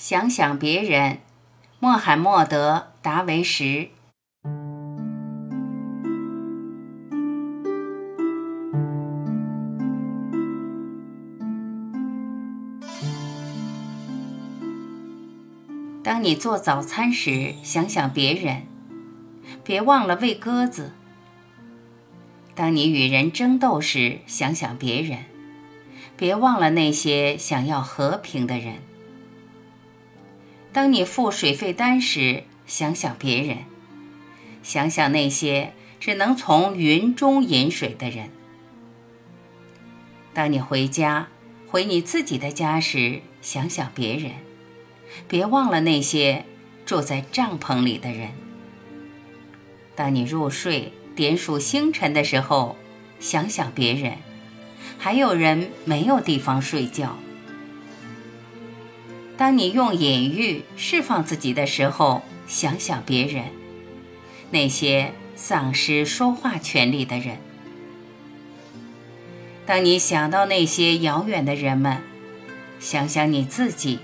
[0.00, 1.18] 想想别人，
[1.80, 3.90] 穆罕默德·达维什。
[16.04, 18.62] 当你做早餐时，想想别人，
[19.64, 20.92] 别忘了喂鸽子；
[22.54, 25.24] 当你与人争斗时，想想别人，
[26.16, 28.74] 别忘了那些想要和平的人；
[30.72, 33.58] 当你付水费单时，想想别人，
[34.62, 38.26] 想想那些只能从云中饮水的人；
[40.34, 41.28] 当你回家，
[41.66, 44.32] 回你自己的家时，想想别人。
[45.26, 46.44] 别忘了那些
[46.84, 48.28] 住在帐篷里的人。
[49.96, 52.76] 当你入睡点数星辰的时候，
[53.18, 54.18] 想想别人，
[54.98, 57.16] 还有人没有地方睡觉。
[59.38, 63.44] 当你用隐喻释放自己的时候，想想别人，
[64.50, 67.38] 那些丧失说话权利的人。
[69.64, 72.02] 当你想到那些遥远的人们，
[72.80, 74.00] 想想你自己。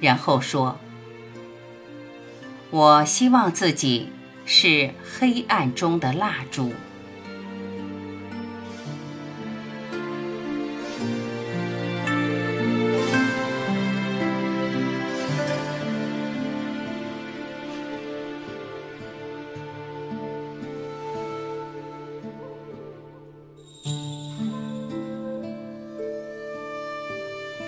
[0.00, 0.80] 然后说
[2.70, 4.08] ：“我希望自己
[4.44, 6.72] 是黑暗中的蜡烛。”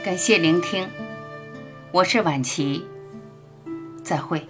[0.05, 0.89] 感谢聆听。
[1.93, 2.85] 我是晚琪，
[4.03, 4.45] 再会。